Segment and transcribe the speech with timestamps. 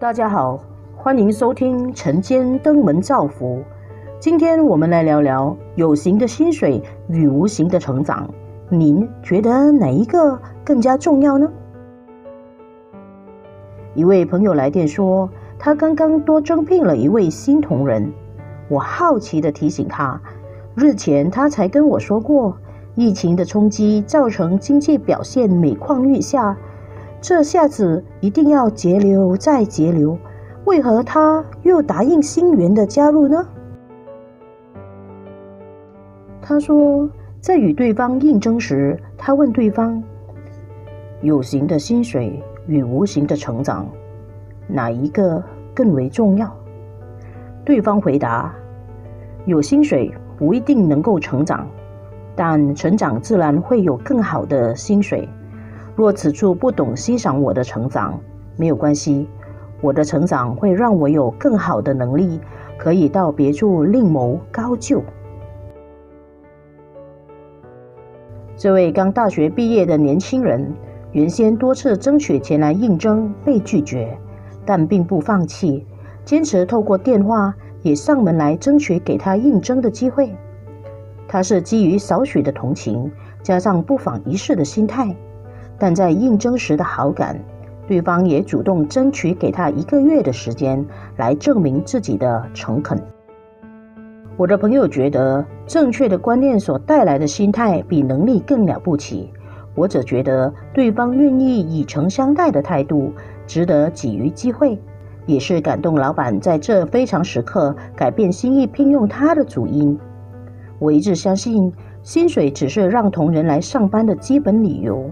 [0.00, 0.58] 大家好，
[0.96, 3.62] 欢迎收听晨间登门造福。
[4.18, 8.26] 今天我们来聊聊有形的薪水与无形的成长，
[8.70, 11.46] 您觉得哪一个更加重要呢？
[13.94, 15.28] 一位朋友来电说，
[15.58, 18.10] 他刚刚多征聘了一位新同仁。
[18.70, 20.18] 我好奇的提醒他，
[20.74, 22.56] 日前他才跟我说过，
[22.94, 26.56] 疫情的冲击造成经济表现每况愈下。
[27.20, 30.16] 这下子一定要节流再节流，
[30.64, 33.46] 为何他又答应新员的加入呢？
[36.40, 40.02] 他说，在与对方应征时，他问对方
[41.20, 43.86] ：“有形的薪水与无形的成长，
[44.66, 45.42] 哪一个
[45.74, 46.50] 更为重要？”
[47.66, 48.52] 对方回答
[49.44, 51.68] ：“有薪水不一定能够成长，
[52.34, 55.28] 但成长自然会有更好的薪水。”
[56.00, 58.18] 若此处不懂欣赏我的成长，
[58.56, 59.28] 没有关系。
[59.82, 62.40] 我的成长会让我有更好的能力，
[62.78, 65.02] 可以到别处另谋高就。
[68.56, 70.72] 这位刚大学毕业的年轻人，
[71.12, 74.16] 原先多次争取前来应征被拒绝，
[74.64, 75.86] 但并不放弃，
[76.24, 80.34] 坚持透过电话也上门来争取给他应征的机会。
[81.28, 83.12] 他是基于少许的同情，
[83.42, 85.14] 加上不妨一试的心态。
[85.80, 87.40] 但在应征时的好感，
[87.88, 90.84] 对方也主动争取给他一个月的时间
[91.16, 93.02] 来证明自己的诚恳。
[94.36, 99.32] 我的朋友觉得，正确的观念所带来的心态比能力更了不起。
[99.74, 103.12] 我则觉得，对方愿意以诚相待的态度，
[103.46, 104.78] 值得给予机会，
[105.26, 109.98] 也是感动老板在这非常时刻改变心意聘用他的主因。
[110.78, 111.72] 我一直相信，
[112.02, 115.10] 薪水只是让同仁来上班的基本理由。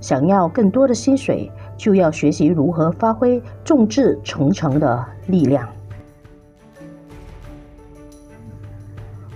[0.00, 5.68] 想要更多的薪水，就要学习如何发挥众志成城的力量。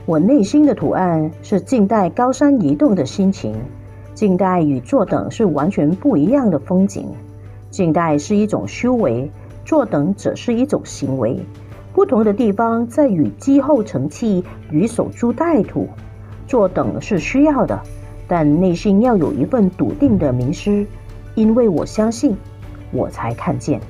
[0.06, 3.54] 我内心的图案是静待高山移动的心情，
[4.14, 7.08] 静待与坐等是完全不一样的风景。
[7.70, 9.30] 静待是一种修为，
[9.64, 11.40] 坐等则是一种行为。
[11.92, 15.88] 不同的地方在于积后成器与守株待兔。
[16.46, 17.80] 坐等是需要的。
[18.36, 20.84] 但内心要有一份笃定的迷失，
[21.36, 22.36] 因为我相信，
[22.90, 23.80] 我才看见。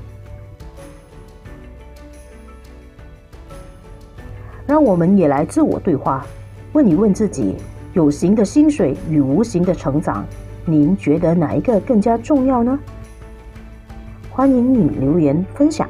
[4.66, 6.27] 让我们也来自我对话，
[6.75, 7.55] 问一问自己：
[7.94, 10.27] 有形的薪水与无形的成长，
[10.66, 12.78] 您觉得哪一个更加重要呢？
[14.31, 15.88] 欢迎你留言分享。